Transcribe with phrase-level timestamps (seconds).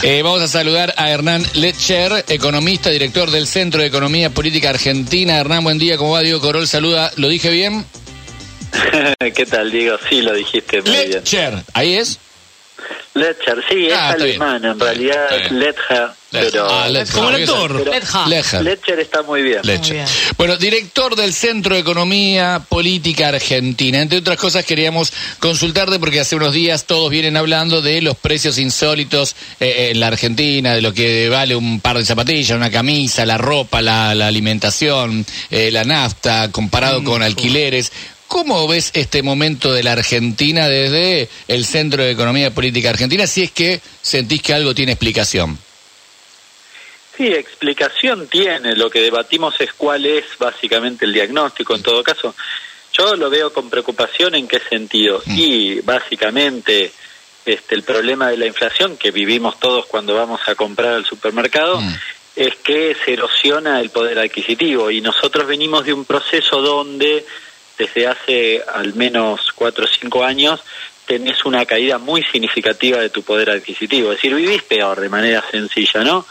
[0.00, 5.36] Eh, vamos a saludar a Hernán Lecher, economista, director del Centro de Economía Política Argentina.
[5.38, 6.20] Hernán, buen día, ¿cómo va?
[6.20, 7.84] Diego Corol saluda, ¿lo dije bien?
[9.34, 9.96] ¿Qué tal, Diego?
[10.08, 11.10] Sí, lo dijiste muy bien.
[11.10, 12.20] Lecher, ¿ahí es?
[13.14, 14.40] Letcher, sí, Ah, es bien.
[14.42, 15.50] alemán, en realidad es.
[15.50, 17.14] Letcher, pero Ah, Lecher.
[17.14, 18.62] Como Lecher.
[18.62, 19.60] Letcher está muy bien.
[19.64, 19.94] Lecher.
[19.94, 20.06] bien.
[20.36, 24.00] Bueno, director del Centro de Economía Política Argentina.
[24.00, 28.58] Entre otras cosas, queríamos consultarte porque hace unos días todos vienen hablando de los precios
[28.58, 33.26] insólitos eh, en la Argentina, de lo que vale un par de zapatillas, una camisa,
[33.26, 37.90] la ropa, la, la alimentación, eh, la nafta, comparado con alquileres.
[38.28, 43.42] ¿Cómo ves este momento de la Argentina desde el Centro de Economía Política Argentina, si
[43.42, 45.58] es que sentís que algo tiene explicación?
[47.16, 48.76] Sí, explicación tiene.
[48.76, 51.74] Lo que debatimos es cuál es básicamente el diagnóstico.
[51.74, 52.34] En todo caso,
[52.92, 55.22] yo lo veo con preocupación en qué sentido.
[55.24, 55.38] Mm.
[55.38, 56.92] Y básicamente
[57.46, 61.80] este, el problema de la inflación que vivimos todos cuando vamos a comprar al supermercado
[61.80, 61.94] Mm.
[62.36, 64.90] es que se erosiona el poder adquisitivo.
[64.90, 67.24] Y nosotros venimos de un proceso donde
[67.78, 70.60] desde hace al menos cuatro o cinco años
[71.06, 74.12] tenés una caída muy significativa de tu poder adquisitivo.
[74.12, 76.26] Es decir, vivís peor de manera sencilla, ¿no?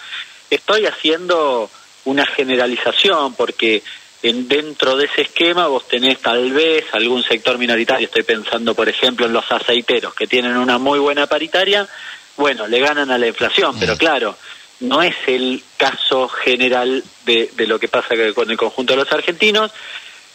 [0.52, 1.70] Estoy haciendo
[2.06, 3.82] una generalización porque
[4.22, 8.88] en, dentro de ese esquema vos tenés tal vez algún sector minoritario, estoy pensando por
[8.88, 11.88] ejemplo en los aceiteros que tienen una muy buena paritaria,
[12.36, 14.38] bueno, le ganan a la inflación, pero claro,
[14.80, 19.12] no es el caso general de, de lo que pasa con el conjunto de los
[19.12, 19.72] argentinos,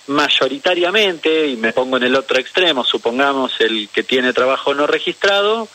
[0.08, 5.68] mayoritariamente, y me pongo en el otro extremo, supongamos el que tiene trabajo no registrado,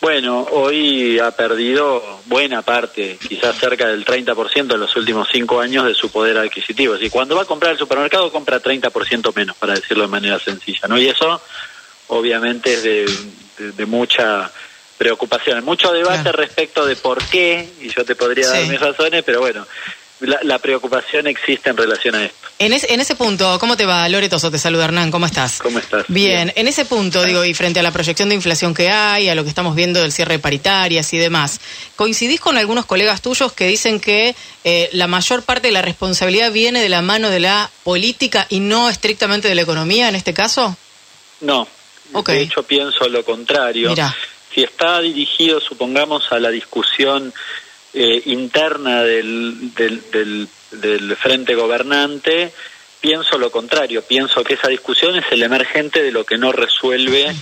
[0.00, 5.84] bueno, hoy ha perdido buena parte, quizás cerca del 30% en los últimos cinco años
[5.84, 6.96] de su poder adquisitivo.
[6.96, 10.88] Y cuando va a comprar al supermercado compra 30% menos, para decirlo de manera sencilla,
[10.88, 10.98] ¿no?
[10.98, 11.40] Y eso
[12.08, 13.04] obviamente es de,
[13.58, 14.50] de- de mucha
[14.96, 16.38] preocupación, mucho debate Claro.
[16.38, 19.66] respecto de por qué, y yo te podría dar mis razones, pero bueno,
[20.20, 22.36] la, la preocupación existe en relación a esto.
[22.58, 24.08] En, es- en ese punto, ¿cómo te va?
[24.08, 25.58] Loretoso, te saluda Hernán, ¿cómo estás?
[25.62, 26.04] ¿Cómo estás?
[26.08, 29.34] Bien, en ese punto, digo, y frente a la proyección de inflación que hay, a
[29.34, 31.60] lo que estamos viendo del cierre de paritarias y demás,
[31.96, 36.52] ¿coincidís con algunos colegas tuyos que dicen que eh, la mayor parte de la responsabilidad
[36.52, 40.34] viene de la mano de la política y no estrictamente de la economía en este
[40.34, 40.76] caso?
[41.40, 41.66] No,
[42.12, 42.28] Ok.
[42.30, 43.88] de hecho pienso lo contrario.
[43.88, 44.14] Mirá.
[44.54, 47.32] Si está dirigido, supongamos, a la discusión
[47.92, 52.52] eh, interna del, del, del, del frente gobernante,
[53.00, 54.02] pienso lo contrario.
[54.02, 57.34] Pienso que esa discusión es el emergente de lo que no resuelve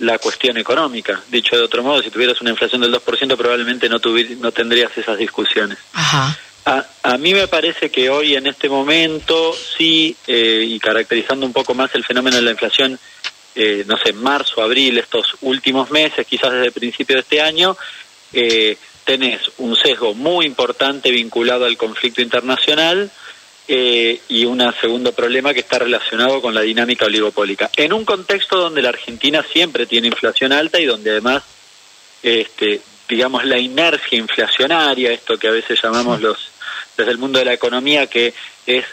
[0.00, 1.22] la cuestión económica.
[1.28, 3.98] Dicho de otro modo, si tuvieras una inflación del 2%, probablemente no,
[4.40, 5.78] no tendrías esas discusiones.
[5.92, 6.36] Ajá.
[6.66, 11.52] A, a mí me parece que hoy en este momento sí, eh, y caracterizando un
[11.52, 12.98] poco más el fenómeno de la inflación,
[13.54, 17.76] eh, no sé, marzo, abril, estos últimos meses, quizás desde el principio de este año,
[18.32, 23.10] eh, tenés un sesgo muy importante vinculado al conflicto internacional
[23.68, 27.70] eh, y un segundo problema que está relacionado con la dinámica oligopólica.
[27.76, 31.42] En un contexto donde la Argentina siempre tiene inflación alta y donde además
[32.22, 36.38] este, digamos, la inercia inflacionaria, esto que a veces llamamos los,
[36.96, 38.32] desde el mundo de la economía, que
[38.66, 38.84] es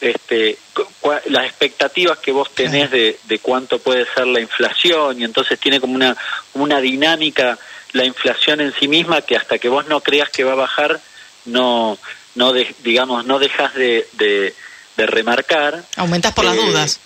[0.00, 0.56] este,
[1.02, 5.58] cua- las expectativas que vos tenés de, de cuánto puede ser la inflación, y entonces
[5.58, 6.16] tiene como una,
[6.52, 7.58] como una dinámica
[7.92, 11.00] la inflación en sí misma que hasta que vos no creas que va a bajar,
[11.46, 11.98] no,
[12.34, 14.54] no de- digamos, no dejas de, de,
[14.96, 15.82] de remarcar.
[15.96, 17.00] Aumentás por las Eh, dudas.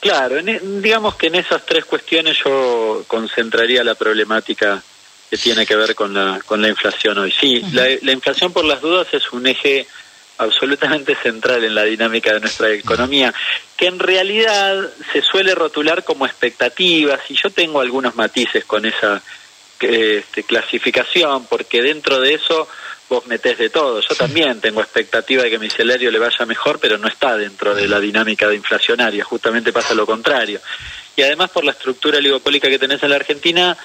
[0.00, 4.82] Claro, en e- digamos que en esas tres cuestiones yo concentraría la problemática
[5.28, 7.32] que tiene que ver con la, con la inflación hoy.
[7.32, 9.86] Sí, la, la inflación por las dudas es un eje
[10.38, 13.32] absolutamente central en la dinámica de nuestra economía,
[13.76, 19.22] que en realidad se suele rotular como expectativas, y yo tengo algunos matices con esa
[19.80, 22.68] este, clasificación, porque dentro de eso
[23.08, 24.00] vos metés de todo.
[24.00, 27.74] Yo también tengo expectativa de que mi salario le vaya mejor, pero no está dentro
[27.74, 30.60] de la dinámica de inflacionaria, justamente pasa lo contrario.
[31.14, 33.76] Y además por la estructura oligopólica que tenés en la Argentina,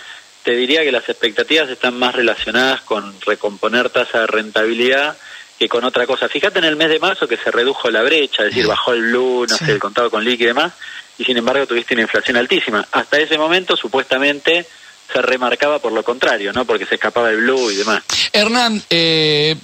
[0.44, 5.16] te diría que las expectativas están más relacionadas con recomponer tasa de rentabilidad
[5.60, 6.28] que con otra cosa.
[6.28, 9.04] Fíjate en el mes de marzo que se redujo la brecha, es decir, bajó el
[9.04, 9.66] blue, no Sí.
[9.66, 10.74] sé, el contado con liqui y demás,
[11.20, 12.88] y sin embargo tuviste una inflación altísima.
[12.92, 14.66] Hasta ese momento, supuestamente,
[15.12, 16.66] se remarcaba por lo contrario, ¿no?
[16.66, 18.04] Porque se escapaba el blue y demás.
[18.32, 19.56] Hernán, eh,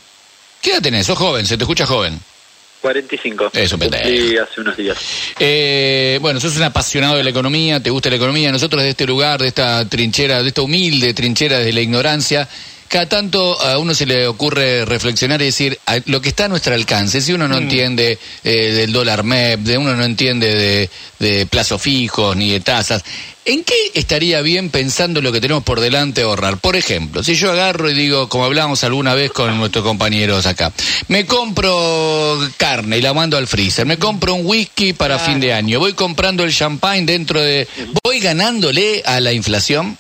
[0.61, 1.05] ¿qué edad tenés?
[1.05, 2.19] Sos joven, se te escucha joven.
[2.81, 3.51] 45.
[3.53, 4.07] Es un pendejo.
[4.07, 4.97] Sí, hace unos días.
[5.39, 8.51] Eh, bueno, sos un apasionado de la economía, te gusta la economía.
[8.51, 12.47] Nosotros de este lugar, de esta trinchera, de esta humilde trinchera de la ignorancia,
[12.88, 16.74] cada tanto a uno se le ocurre reflexionar y decir lo que está a nuestro
[16.74, 17.22] alcance.
[17.22, 20.89] Si uno no entiende eh, del dólar MEP, de uno no entiende de,
[21.19, 23.04] de plazos fijos ni de tasas,
[23.48, 26.57] ¿en qué estaría bien pensando lo que tenemos por delante ahorrar?
[26.57, 30.74] Por ejemplo, si yo agarro y digo, como hablábamos alguna vez con nuestros compañeros acá,
[31.07, 35.54] me compro carne y la mando al freezer, me compro un whisky para fin de
[35.54, 37.68] año, voy comprando el champagne dentro de...
[38.04, 39.98] ¿Voy ganándole a la inflación?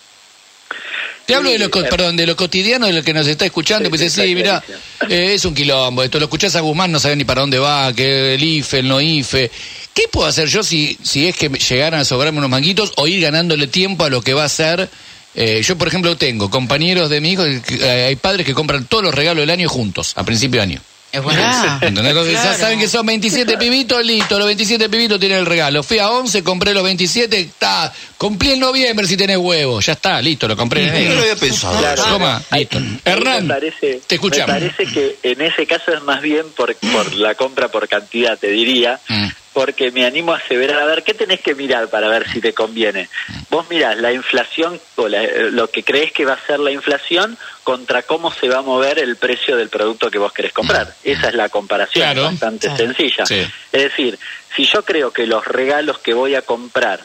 [1.27, 3.89] Te hablo de lo, eh, perdón, de lo cotidiano, de lo que nos está escuchando,
[3.89, 4.63] pues sí, dice, está sí, mira,
[4.97, 5.33] clarísimo.
[5.33, 8.35] es un quilombo esto, lo escuchás a Guzmán, no sabés ni para dónde va, que
[8.35, 9.51] el IFE, el no IFE.
[9.93, 13.19] ¿Qué puedo hacer yo si, si es que llegaran a sobrarme unos manguitos o ir
[13.19, 14.89] ganándole tiempo a lo que va a ser?
[15.35, 19.03] Eh, yo, por ejemplo, tengo compañeros de mi hijo, eh, hay padres que compran todos
[19.03, 20.81] los regalos del año juntos, a principio de año.
[21.11, 21.79] Es buena.
[22.57, 25.83] Saben que son 27 pibitos, listo, los 27 pibitos tienen el regalo.
[25.83, 30.21] Fui a 11, compré los 27, está, cumplí en noviembre si tenés huevo, ya está,
[30.21, 30.85] listo, lo compré.
[30.85, 31.77] Yo no lo había pensado.
[31.79, 32.03] Claro.
[32.03, 32.79] Toma, listo.
[33.05, 34.55] Hernán, me parece, te escuchamos.
[34.55, 38.37] Me parece que en ese caso es más bien por, por la compra por cantidad,
[38.37, 39.27] te diría, Mm.
[39.57, 42.53] Porque me animo a aseverar, a ver, ¿qué tenés que mirar para ver si te
[42.53, 43.09] conviene?
[43.49, 46.69] Vos mirás la inflación, o la- eh, lo que crees que va a ser la
[46.69, 50.93] inflación, contra cómo se va a mover el precio del producto que vos querés comprar.
[51.03, 52.25] Esa es la comparación, Claro.
[52.25, 52.85] bastante Claro.
[52.85, 53.25] sencilla.
[53.25, 53.47] Sí.
[53.71, 54.19] Es decir,
[54.55, 56.99] si yo creo que los regalos que voy a comprar,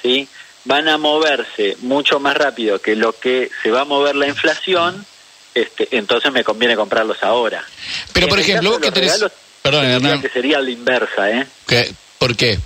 [0.00, 0.26] ¿sí?
[0.64, 5.04] van a moverse mucho más rápido que lo que se va a mover la inflación,
[5.54, 7.62] este, entonces me conviene comprarlos ahora.
[8.14, 9.12] Pero, En por ejemplo, caso vos que tenés...
[9.12, 9.32] regalos,
[9.70, 10.22] Perdón, Hernán.
[10.22, 11.46] que sería la inversa, ¿eh?
[11.66, 11.90] ¿Qué?
[12.18, 12.58] ¿Por qué?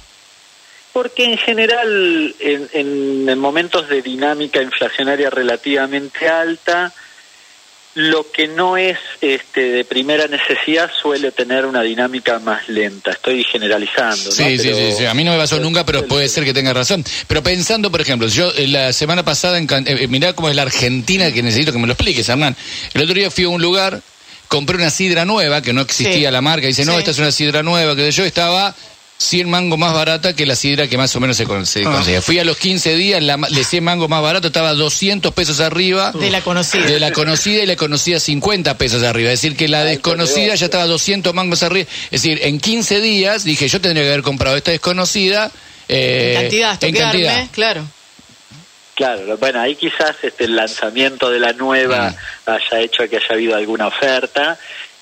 [0.93, 6.93] Porque en general, en, en- en momentos de dinámica inflacionaria relativamente alta,
[7.95, 13.11] lo que no es este, de primera necesidad suele tener una dinámica más lenta.
[13.11, 14.25] Estoy generalizando.
[14.25, 14.33] ¿no?
[14.33, 15.05] Sí, sí, Pero- sí, sí.
[15.07, 17.05] A mí no me pasó nunca, pero puede ser que tenga razón.
[17.27, 20.57] Pero pensando, por ejemplo, yo eh, la semana pasada, en, Can- eh, mirá cómo es
[20.57, 22.57] la Argentina, que necesito que me lo expliques, Hernán.
[22.95, 24.01] El otro día fui a un lugar,
[24.53, 26.31] compré una sidra nueva, que no existía Sí.
[26.31, 26.99] la marca, dice, no, Sí.
[26.99, 28.75] esta es una sidra nueva, que yo estaba
[29.17, 31.93] 100 mangos más barata que la sidra que más o menos se, con- se Ah.
[31.93, 32.21] conseguía.
[32.21, 36.13] Fui a los 15 días, la de 100 mangos más barato, estaba 200 pesos arriba.
[36.13, 36.85] De la conocida.
[36.87, 39.31] De la conocida y la conocida 50 pesos arriba.
[39.33, 41.89] Es decir, que la desconocida ya estaba 200 mangos arriba.
[42.11, 45.51] Es decir, en 15 días dije, yo tendría que haber comprado esta desconocida.
[45.89, 47.47] eh, En cantidad, en cantidad.
[47.53, 47.85] claro.
[48.95, 52.51] Claro, bueno, ahí quizás este, el lanzamiento de la nueva Mm.
[52.51, 54.59] haya hecho que haya habido alguna oferta.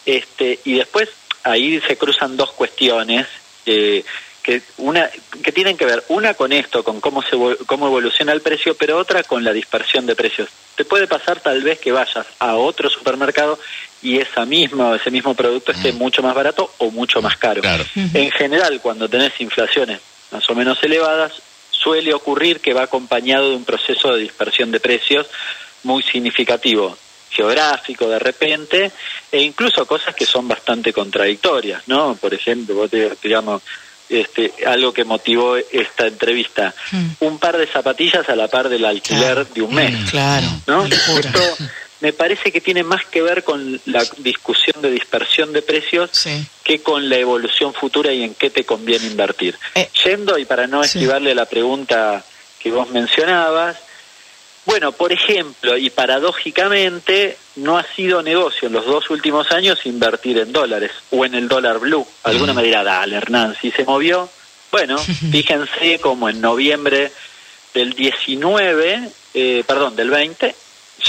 [0.07, 1.09] Este, y después
[1.45, 3.27] ahí se cruzan dos cuestiones
[3.67, 4.05] eh,
[4.43, 5.11] que una
[5.43, 8.75] que tienen que ver una con esto, con cómo se evo- cómo evoluciona el precio,
[8.75, 10.49] pero otra con la dispersión de precios.
[10.77, 13.59] Te puede pasar tal vez que vayas a otro supermercado
[14.03, 17.61] y esa misma ese mismo producto esté mucho más barato o mucho más caro.
[17.61, 17.85] Claro.
[18.15, 20.01] En general, cuando tenés inflaciones
[20.31, 21.33] más o menos elevadas,
[21.83, 25.27] suele ocurrir que va acompañado de un proceso de dispersión de precios
[25.85, 26.97] muy significativo,
[27.31, 28.91] geográfico de repente,
[29.33, 32.15] e incluso cosas que son bastante contradictorias, ¿no?
[32.17, 33.63] Por ejemplo, vos te- digamos,
[34.09, 37.07] este, algo que motivó esta entrevista, Mm.
[37.21, 39.47] un par de zapatillas a la par del alquiler Claro.
[39.55, 40.11] de un mes.
[40.11, 40.47] Claro.
[40.67, 40.85] ¿no?
[40.85, 41.57] Esto
[42.01, 46.47] me parece que tiene más que ver con la discusión de dispersión de precios Sí.
[46.65, 49.57] que con la evolución futura y en qué te conviene invertir.
[49.75, 50.99] Eh, Yendo, y para no sí.
[50.99, 52.25] esquivarle la pregunta
[52.59, 53.77] que vos mencionabas,
[54.67, 60.39] bueno, por ejemplo, y paradójicamente, no ha sido negocio en los dos últimos años invertir
[60.39, 62.07] en dólares o en el dólar blue.
[62.25, 64.29] Alguno me dirá, dale, Hernán, si se movió.
[64.71, 64.99] Bueno,
[65.33, 67.11] fíjense como en noviembre
[67.75, 70.55] del 19, eh, perdón, del 20,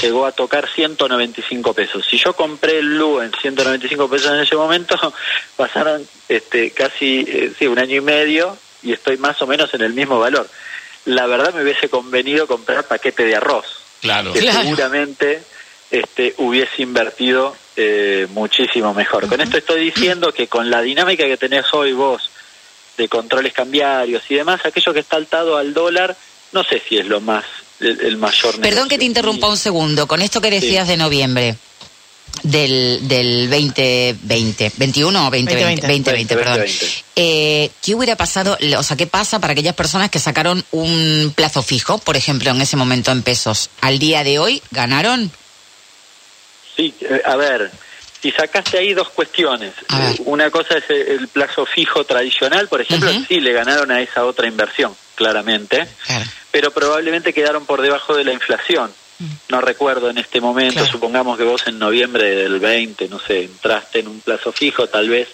[0.02, 2.06] llegó a tocar 195 pesos.
[2.10, 4.96] Si yo compré el blue en 195 pesos en ese momento,
[5.56, 9.82] pasaron este, casi eh, sí, un año y medio y estoy más o menos en
[9.82, 10.48] el mismo valor.
[11.06, 13.66] La verdad me hubiese convenido comprar paquete de arroz,
[14.02, 14.34] Claro.
[14.34, 14.62] que Claro.
[14.62, 15.42] seguramente
[15.90, 19.28] este, hubiese invertido eh, muchísimo mejor.
[19.28, 22.30] Con esto estoy diciendo que con la dinámica que tenés hoy vos
[22.98, 26.16] de controles cambiarios y demás, aquello que está altado al dólar,
[26.52, 27.46] no sé si es lo más,
[27.82, 28.88] el, el mayor Perdón negocio.
[28.90, 30.08] que te interrumpa un segundo.
[30.08, 31.56] Con esto que decías de noviembre
[32.44, 35.88] del, del 2020, 21 o 2020, 2020.
[36.12, 36.58] 2020, perdón.
[36.60, 37.04] 2020.
[37.16, 41.62] Eh, ¿Qué hubiera pasado, o sea, qué pasa para aquellas personas que sacaron un plazo
[41.62, 43.70] fijo, por ejemplo, en ese momento en pesos?
[43.82, 45.32] ¿Al día de hoy ganaron?
[46.76, 47.70] Sí, eh, a ver,
[48.22, 49.74] si sacaste ahí dos cuestiones.
[49.94, 54.26] Eh, Una cosa es el plazo fijo tradicional, por ejemplo, sí le ganaron a esa
[54.26, 56.26] otra inversión, claramente, Claro.
[56.52, 58.92] Pero probablemente quedaron por debajo de la inflación.
[59.50, 60.92] No recuerdo en este momento, Claro.
[60.92, 65.10] supongamos que vos en noviembre del 20, no sé, entraste en un plazo fijo, tal
[65.10, 65.28] vez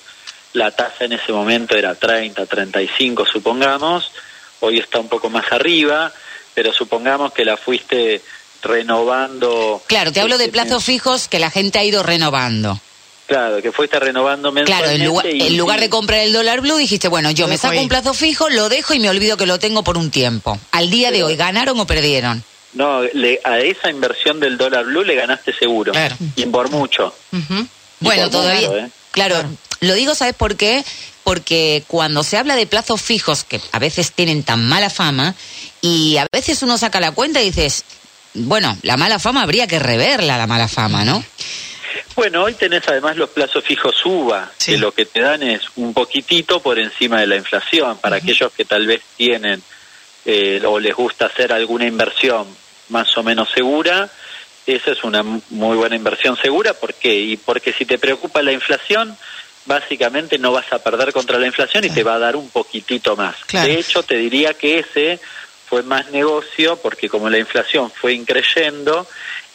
[0.53, 4.11] la tasa en ese momento era 30, 35, supongamos,
[4.59, 6.11] hoy está un poco más arriba,
[6.53, 8.21] pero supongamos que la fuiste
[8.61, 9.81] renovando.
[9.87, 12.79] Claro, te hablo de este, plazos fijos que la gente ha ido renovando.
[13.27, 14.95] Claro, que fuiste renovando Claro, mensualmente.
[15.01, 17.73] en lugar, y- en lugar de comprar el dólar blue dijiste, bueno, yo me saco
[17.73, 17.79] ahí.
[17.79, 20.57] un plazo fijo, lo dejo y me olvido que lo tengo por un tiempo.
[20.71, 22.43] Al día de hoy, ¿ganaron o perdieron?
[22.73, 25.91] No, le- a esa inversión del dólar blue le ganaste seguro.
[25.91, 26.15] Claro.
[26.35, 27.13] Y por mucho.
[27.99, 28.67] Bueno, por todavía.
[28.69, 28.89] mucho, ¿eh?
[29.11, 29.49] Claro, Claro.
[29.81, 30.85] lo digo, ¿sabes por qué?
[31.23, 35.35] Porque cuando se habla de plazos fijos, que a veces tienen tan mala fama,
[35.81, 37.83] y a veces uno saca la cuenta y dices,
[38.33, 41.23] bueno, la mala fama habría que reverla, la mala fama, ¿no?
[42.17, 44.71] Bueno, hoy tenés además los plazos fijos UVA, Sí.
[44.71, 47.99] que lo que te dan es un poquitito por encima de la inflación.
[47.99, 49.61] Para aquellos que tal vez tienen
[50.25, 52.47] eh, o les gusta hacer alguna inversión
[52.89, 54.09] más o menos segura,
[54.65, 56.73] esa es una muy buena inversión segura.
[56.73, 57.13] ¿Por qué?
[57.13, 59.15] Y porque si te preocupa la inflación,
[59.67, 63.15] básicamente no vas a perder contra la inflación y te va a dar un poquitito
[63.15, 63.35] más.
[63.45, 63.67] Claro.
[63.67, 65.19] De hecho, te diría que ese
[65.69, 69.07] fue más negocio porque como la inflación fue increyendo,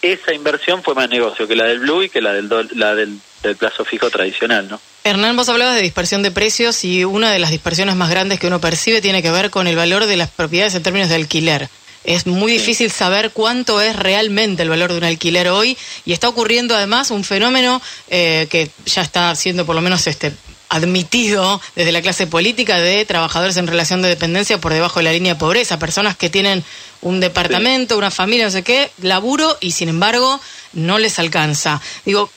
[0.03, 2.95] esa inversión fue más negocio que la del Blue y que la del, dol- la
[2.95, 4.81] del, del plazo fijo tradicional, ¿no?
[5.05, 8.47] Hernán, vos hablabas de dispersión de precios y una de las dispersiones más grandes que
[8.49, 11.69] uno percibe tiene que ver con el valor de las propiedades en términos de alquiler.
[12.05, 16.29] Es muy difícil saber cuánto es realmente el valor de un alquiler hoy y está
[16.29, 17.81] ocurriendo además un fenómeno
[18.11, 20.33] eh, que ya está siendo por lo menos este
[20.73, 25.13] admitido desde la clase política de trabajadores en relación de dependencia por debajo de la
[25.13, 26.65] línea de pobreza, personas que tienen
[27.03, 30.41] un departamento, una familia, no sé qué, laburo y sin embargo
[30.73, 31.81] no les alcanza.
[32.05, 32.31] Digo,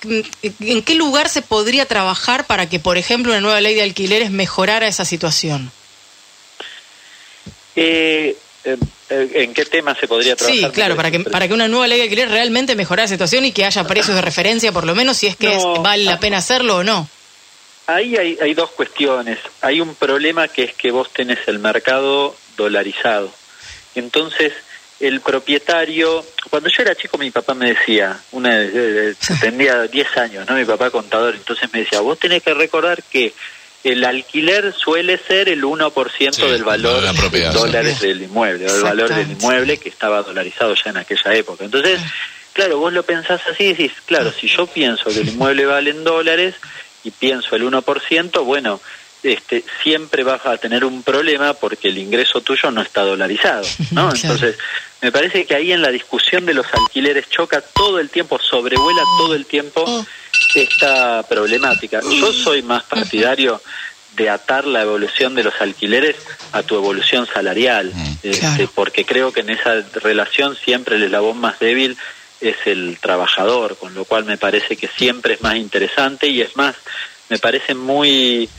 [0.60, 4.32] ¿en qué lugar se podría trabajar para que, por ejemplo, una nueva ley de alquileres
[4.32, 5.72] mejorara esa situación?
[7.76, 8.78] Eh, eh,
[9.10, 10.70] eh, ¿En qué tema se podría trabajar?
[10.70, 13.46] Sí, claro, para que, para que una nueva ley de alquiler realmente mejorara la situación
[13.46, 15.76] y que haya precios de referencia, por lo menos, si es que No.
[15.76, 17.08] es- vale la pena hacerlo o no.
[17.88, 19.38] Ahí hay, hay dos cuestiones.
[19.62, 23.32] Hay un problema que es que vos tenés el mercado dolarizado.
[23.94, 24.54] Entonces,
[25.00, 30.18] el propietario, cuando yo era chico mi papá me decía, una de- de- tenía 10
[30.18, 30.56] años, ¿no?
[30.56, 33.34] Mi papá contador, entonces me decía, vos tenés que recordar que
[33.84, 38.76] el alquiler suele ser el 1% Sí, del valor de propiedad, dólares del inmueble, o
[38.76, 41.66] el valor del inmueble que estaba dolarizado ya en aquella época.
[41.66, 42.00] Entonces,
[42.54, 45.92] claro, vos lo pensás así y decís, claro, si yo pienso que el inmueble vale
[45.92, 46.56] en dólares
[47.06, 48.82] y pienso el 1%, bueno,
[49.24, 54.10] este, siempre vas a tener un problema porque el ingreso tuyo no está dolarizado, ¿no?
[54.10, 54.16] Claro.
[54.16, 54.58] Entonces,
[55.02, 59.02] me parece que ahí en la discusión de los alquileres choca todo el tiempo, sobrevuela
[59.18, 60.06] todo el tiempo
[60.56, 62.02] esta problemática.
[62.02, 63.62] Yo soy más partidario
[64.16, 66.16] de atar la evolución de los alquileres
[66.54, 67.92] a tu evolución salarial,
[68.24, 68.72] este, Claro.
[68.74, 71.98] porque creo que en esa relación siempre el eslabón más débil
[72.50, 76.56] es el trabajador, con lo cual me parece que siempre es más interesante y es
[76.56, 76.76] más,
[77.30, 78.50] me parecen muy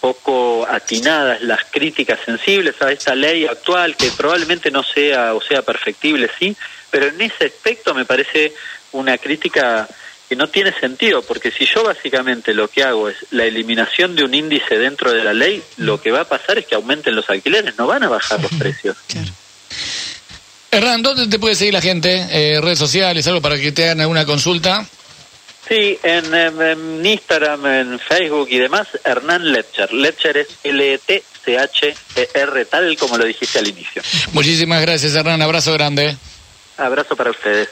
[0.00, 5.62] poco atinadas las críticas sensibles a esta ley actual, que probablemente no sea o sea
[5.62, 6.56] perfectible, sí,
[6.90, 8.52] pero en ese aspecto me parece
[8.92, 9.88] una crítica
[10.28, 14.24] que no tiene sentido, porque si yo básicamente lo que hago es la eliminación de
[14.24, 17.30] un índice dentro de la ley, lo que va a pasar es que aumenten los
[17.30, 18.96] alquileres, no van a bajar los precios.
[20.78, 22.24] Hernán, ¿dónde te puede seguir la gente?
[22.30, 24.86] Eh, redes sociales, algo para que te hagan alguna consulta.
[25.66, 29.92] Sí, en, en Instagram, en Facebook y demás, Hernán Letcher.
[29.92, 31.04] Letcher es L-E-T-C-H-E-R,
[32.66, 34.02] tal como lo dijiste al inicio.
[34.32, 35.42] Muchísimas gracias, Hernán.
[35.42, 36.16] Abrazo grande.
[36.76, 37.70] Abrazo para ustedes.